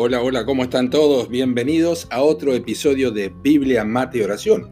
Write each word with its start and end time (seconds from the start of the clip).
Hola, 0.00 0.22
hola, 0.22 0.46
¿cómo 0.46 0.62
están 0.62 0.90
todos? 0.90 1.28
Bienvenidos 1.28 2.06
a 2.12 2.22
otro 2.22 2.54
episodio 2.54 3.10
de 3.10 3.32
Biblia, 3.42 3.84
Mate 3.84 4.18
y 4.18 4.20
Oración, 4.22 4.70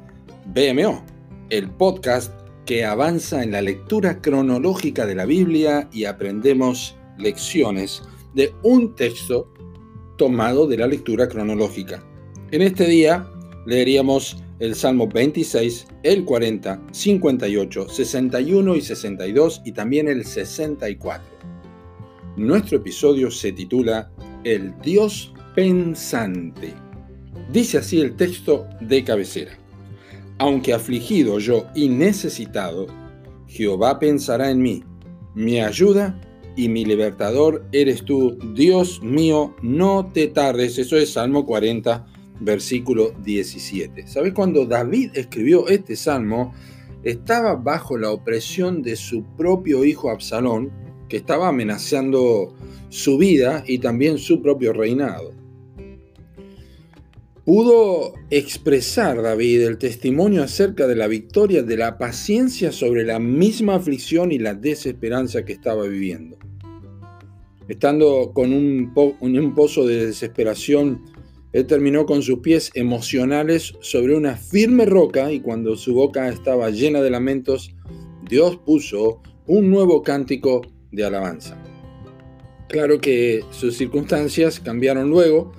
BMO, 0.54 1.04
el 1.50 1.68
podcast 1.68 2.32
que 2.64 2.84
avanza 2.84 3.42
en 3.42 3.50
la 3.50 3.60
lectura 3.60 4.22
cronológica 4.22 5.04
de 5.04 5.16
la 5.16 5.24
Biblia 5.24 5.88
y 5.92 6.04
aprendemos 6.04 6.94
lecciones 7.18 8.04
de 8.34 8.54
un 8.62 8.94
texto 8.94 9.52
tomado 10.16 10.68
de 10.68 10.76
la 10.76 10.86
lectura 10.86 11.28
cronológica. 11.28 12.04
En 12.52 12.62
este 12.62 12.86
día 12.86 13.28
leeríamos 13.66 14.36
el 14.60 14.76
Salmo 14.76 15.08
26, 15.08 15.88
el 16.04 16.24
40, 16.24 16.82
58, 16.92 17.88
61 17.88 18.76
y 18.76 18.80
62 18.80 19.62
y 19.64 19.72
también 19.72 20.06
el 20.06 20.24
64. 20.24 21.26
Nuestro 22.36 22.76
episodio 22.76 23.28
se 23.32 23.50
titula 23.50 24.12
el 24.46 24.72
Dios 24.80 25.34
pensante. 25.56 26.72
Dice 27.52 27.78
así 27.78 28.00
el 28.00 28.14
texto 28.14 28.68
de 28.80 29.02
cabecera. 29.02 29.58
Aunque 30.38 30.72
afligido 30.72 31.40
yo 31.40 31.66
y 31.74 31.88
necesitado, 31.88 32.86
Jehová 33.48 33.98
pensará 33.98 34.50
en 34.52 34.62
mí. 34.62 34.84
Mi 35.34 35.60
ayuda 35.60 36.20
y 36.54 36.68
mi 36.68 36.84
libertador 36.84 37.66
eres 37.72 38.04
tú, 38.04 38.38
Dios 38.54 39.02
mío, 39.02 39.56
no 39.62 40.12
te 40.14 40.28
tardes. 40.28 40.78
Eso 40.78 40.96
es 40.96 41.14
Salmo 41.14 41.44
40, 41.44 42.06
versículo 42.38 43.14
17. 43.24 44.06
¿Sabes 44.06 44.32
cuando 44.32 44.64
David 44.64 45.10
escribió 45.14 45.66
este 45.66 45.96
salmo? 45.96 46.54
Estaba 47.02 47.56
bajo 47.56 47.98
la 47.98 48.12
opresión 48.12 48.82
de 48.82 48.94
su 48.94 49.24
propio 49.36 49.84
hijo 49.84 50.08
Absalón, 50.08 50.70
que 51.08 51.16
estaba 51.16 51.48
amenazando 51.48 52.54
su 52.88 53.18
vida 53.18 53.64
y 53.66 53.78
también 53.78 54.18
su 54.18 54.42
propio 54.42 54.72
reinado. 54.72 55.32
Pudo 57.44 58.14
expresar 58.30 59.22
David 59.22 59.62
el 59.62 59.78
testimonio 59.78 60.42
acerca 60.42 60.88
de 60.88 60.96
la 60.96 61.06
victoria 61.06 61.62
de 61.62 61.76
la 61.76 61.96
paciencia 61.96 62.72
sobre 62.72 63.04
la 63.04 63.20
misma 63.20 63.76
aflicción 63.76 64.32
y 64.32 64.38
la 64.38 64.54
desesperanza 64.54 65.44
que 65.44 65.52
estaba 65.52 65.84
viviendo. 65.84 66.38
Estando 67.68 68.32
con 68.34 68.52
un, 68.52 68.92
un 69.20 69.54
pozo 69.54 69.86
de 69.86 70.06
desesperación, 70.06 71.04
él 71.52 71.66
terminó 71.66 72.04
con 72.04 72.22
sus 72.22 72.40
pies 72.40 72.70
emocionales 72.74 73.74
sobre 73.80 74.16
una 74.16 74.36
firme 74.36 74.84
roca 74.84 75.30
y 75.30 75.38
cuando 75.38 75.76
su 75.76 75.94
boca 75.94 76.28
estaba 76.28 76.70
llena 76.70 77.00
de 77.00 77.10
lamentos, 77.10 77.74
Dios 78.28 78.56
puso 78.56 79.22
un 79.46 79.70
nuevo 79.70 80.02
cántico 80.02 80.62
de 80.96 81.04
alabanza. 81.04 81.56
Claro 82.68 83.00
que 83.00 83.44
sus 83.50 83.76
circunstancias 83.76 84.58
cambiaron 84.58 85.08
luego, 85.08 85.52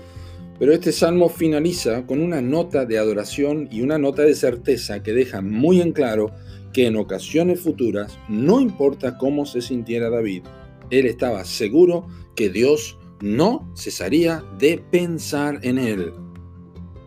pero 0.59 0.73
este 0.73 0.91
salmo 0.91 1.29
finaliza 1.29 2.05
con 2.05 2.21
una 2.21 2.41
nota 2.41 2.85
de 2.85 2.97
adoración 2.97 3.69
y 3.71 3.81
una 3.81 3.97
nota 3.97 4.23
de 4.23 4.35
certeza 4.35 5.03
que 5.03 5.13
deja 5.13 5.41
muy 5.41 5.79
en 5.79 5.93
claro 5.93 6.31
que 6.73 6.87
en 6.87 6.97
ocasiones 6.97 7.61
futuras, 7.61 8.19
no 8.27 8.59
importa 8.59 9.17
cómo 9.17 9.45
se 9.45 9.61
sintiera 9.61 10.09
David, 10.09 10.43
él 10.89 11.05
estaba 11.05 11.45
seguro 11.45 12.07
que 12.35 12.49
Dios 12.49 12.97
no 13.21 13.71
cesaría 13.75 14.43
de 14.59 14.83
pensar 14.91 15.59
en 15.61 15.77
él. 15.77 16.11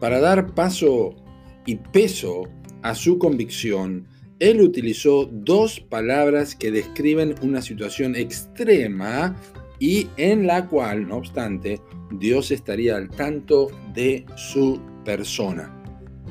Para 0.01 0.21
dar 0.21 0.55
paso 0.55 1.15
y 1.67 1.77
peso 1.77 2.45
a 2.83 2.95
su 2.95 3.19
convicción, 3.19 4.07
él 4.41 4.63
utilizó 4.63 5.29
dos 5.31 5.81
palabras 5.81 6.57
que 6.57 6.73
describen 6.73 7.35
una 7.43 7.61
situación 7.61 8.17
extrema 8.17 9.37
y 9.79 10.09
en 10.17 10.47
la 10.47 10.67
cual, 10.67 11.07
no 11.07 11.19
obstante, 11.19 11.81
Dios 12.11 12.51
estaría 12.51 12.97
al 12.97 13.11
tanto 13.11 13.69
de 13.95 14.25
su 14.37 14.81
persona. 15.05 15.77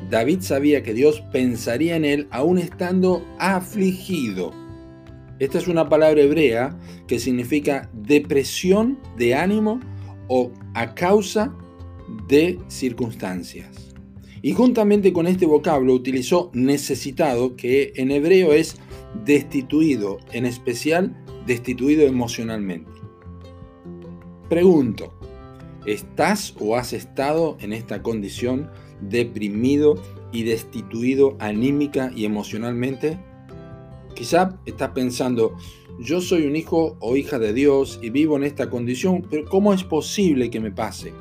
David 0.10 0.42
sabía 0.42 0.82
que 0.82 0.94
Dios 0.96 1.22
pensaría 1.32 1.96
en 1.96 2.04
él 2.04 2.28
aún 2.32 2.58
estando 2.58 3.24
afligido. 3.38 4.52
Esta 5.38 5.60
es 5.60 5.68
una 5.68 5.88
palabra 5.88 6.22
hebrea 6.22 6.78
que 7.08 7.20
significa 7.20 7.90
depresión 7.94 9.00
de 9.18 9.36
ánimo 9.36 9.80
o 10.28 10.52
a 10.74 10.96
causa 10.96 11.56
de 12.28 12.60
circunstancias. 12.70 13.89
Y 14.42 14.54
juntamente 14.54 15.12
con 15.12 15.28
este 15.28 15.46
vocablo 15.46 15.94
utilizó 15.94 16.50
necesitado, 16.54 17.56
que 17.56 17.92
en 17.96 18.12
hebreo 18.12 18.54
es 18.54 18.78
destituido, 19.26 20.20
en 20.32 20.46
especial 20.46 21.16
destituido 21.46 22.06
emocionalmente. 22.06 22.92
Pregunto, 24.50 25.14
¿estás 25.86 26.56
o 26.60 26.76
has 26.78 26.94
estado 26.94 27.58
en 27.60 27.74
esta 27.74 28.02
condición 28.02 28.70
deprimido 29.02 30.02
y 30.32 30.44
destituido 30.44 31.36
anímica 31.40 32.12
y 32.16 32.26
emocionalmente? 32.26 33.20
Quizá 34.16 34.60
estás 34.66 34.92
pensando, 34.92 35.56
yo 36.00 36.22
soy 36.22 36.48
un 36.48 36.56
hijo 36.56 36.98
o 37.00 37.16
hija 37.16 37.40
de 37.40 37.54
Dios 37.54 38.00
y 38.02 38.10
vivo 38.10 38.38
en 38.38 38.44
esta 38.44 38.70
condición, 38.70 39.26
pero 39.30 39.46
¿cómo 39.46 39.74
es 39.74 39.84
posible 39.84 40.50
que 40.50 40.60
me 40.60 40.72
pase? 40.72 41.14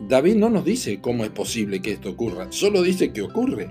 David 0.00 0.36
no 0.36 0.48
nos 0.48 0.64
dice 0.64 1.00
cómo 1.00 1.24
es 1.24 1.30
posible 1.30 1.82
que 1.82 1.92
esto 1.92 2.10
ocurra, 2.10 2.46
solo 2.50 2.82
dice 2.82 3.12
que 3.12 3.22
ocurre. 3.22 3.70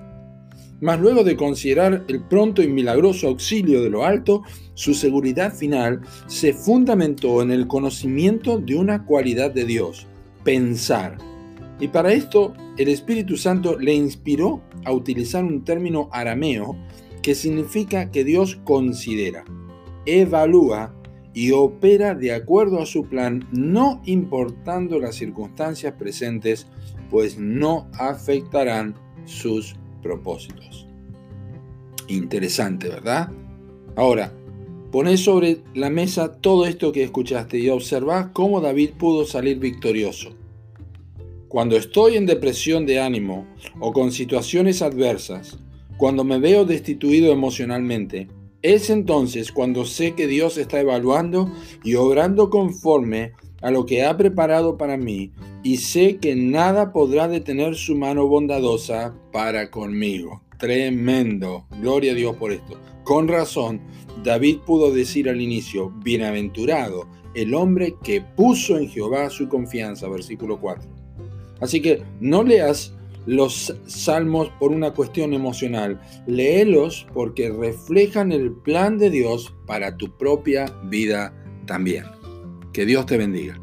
Mas 0.79 0.99
luego 0.99 1.23
de 1.23 1.35
considerar 1.35 2.05
el 2.07 2.21
pronto 2.21 2.61
y 2.61 2.67
milagroso 2.67 3.27
auxilio 3.27 3.81
de 3.81 3.89
lo 3.89 4.05
alto, 4.05 4.43
su 4.75 4.93
seguridad 4.93 5.53
final 5.53 6.01
se 6.27 6.53
fundamentó 6.53 7.41
en 7.41 7.51
el 7.51 7.67
conocimiento 7.67 8.59
de 8.59 8.75
una 8.75 9.05
cualidad 9.05 9.51
de 9.51 9.65
Dios, 9.65 10.05
pensar. 10.43 11.17
Y 11.79 11.87
para 11.87 12.13
esto 12.13 12.53
el 12.77 12.89
Espíritu 12.89 13.37
Santo 13.37 13.77
le 13.79 13.93
inspiró 13.93 14.61
a 14.85 14.91
utilizar 14.91 15.43
un 15.43 15.63
término 15.63 16.09
arameo 16.11 16.77
que 17.23 17.33
significa 17.33 18.11
que 18.11 18.23
Dios 18.23 18.59
considera, 18.63 19.45
evalúa 20.05 20.93
y 21.33 21.51
opera 21.51 22.15
de 22.15 22.33
acuerdo 22.33 22.81
a 22.81 22.85
su 22.85 23.05
plan, 23.05 23.47
no 23.51 24.01
importando 24.05 24.99
las 24.99 25.15
circunstancias 25.15 25.93
presentes, 25.93 26.67
pues 27.09 27.37
no 27.37 27.87
afectarán 27.93 28.95
sus 29.25 29.75
propósitos. 30.01 30.87
Interesante, 32.07 32.89
¿verdad? 32.89 33.29
Ahora, 33.95 34.33
poné 34.91 35.17
sobre 35.17 35.59
la 35.73 35.89
mesa 35.89 36.33
todo 36.33 36.65
esto 36.65 36.91
que 36.91 37.03
escuchaste 37.03 37.59
y 37.59 37.69
observa 37.69 38.31
cómo 38.33 38.61
David 38.61 38.91
pudo 38.97 39.25
salir 39.25 39.59
victorioso. 39.59 40.35
Cuando 41.47 41.77
estoy 41.77 42.17
en 42.17 42.25
depresión 42.25 42.85
de 42.85 42.99
ánimo 42.99 43.47
o 43.79 43.93
con 43.93 44.11
situaciones 44.11 44.81
adversas, 44.81 45.59
cuando 45.97 46.23
me 46.23 46.39
veo 46.39 46.65
destituido 46.65 47.31
emocionalmente, 47.31 48.27
es 48.61 48.89
entonces 48.89 49.51
cuando 49.51 49.85
sé 49.85 50.13
que 50.13 50.27
Dios 50.27 50.57
está 50.57 50.79
evaluando 50.79 51.51
y 51.83 51.95
obrando 51.95 52.49
conforme 52.49 53.33
a 53.61 53.71
lo 53.71 53.85
que 53.85 54.03
ha 54.03 54.17
preparado 54.17 54.77
para 54.77 54.97
mí 54.97 55.31
y 55.63 55.77
sé 55.77 56.17
que 56.17 56.35
nada 56.35 56.91
podrá 56.91 57.27
detener 57.27 57.75
su 57.75 57.95
mano 57.95 58.27
bondadosa 58.27 59.15
para 59.31 59.69
conmigo. 59.69 60.43
Tremendo. 60.57 61.65
Gloria 61.81 62.13
a 62.13 62.15
Dios 62.15 62.35
por 62.35 62.51
esto. 62.51 62.79
Con 63.03 63.27
razón, 63.27 63.81
David 64.23 64.59
pudo 64.65 64.91
decir 64.91 65.29
al 65.29 65.41
inicio, 65.41 65.91
bienaventurado 66.03 67.07
el 67.35 67.53
hombre 67.53 67.95
que 68.03 68.21
puso 68.21 68.77
en 68.77 68.89
Jehová 68.89 69.29
su 69.29 69.47
confianza, 69.47 70.09
versículo 70.09 70.59
4. 70.59 70.89
Así 71.61 71.81
que 71.81 72.01
no 72.19 72.43
leas 72.43 72.96
los 73.27 73.75
salmos 73.85 74.49
por 74.57 74.71
una 74.71 74.91
cuestión 74.91 75.33
emocional, 75.33 76.01
léelos 76.25 77.05
porque 77.13 77.49
reflejan 77.51 78.31
el 78.31 78.51
plan 78.51 78.97
de 78.97 79.09
Dios 79.11 79.53
para 79.67 79.97
tu 79.97 80.17
propia 80.17 80.65
vida 80.85 81.33
también. 81.67 82.05
Que 82.73 82.85
Dios 82.85 83.05
te 83.05 83.17
bendiga. 83.17 83.59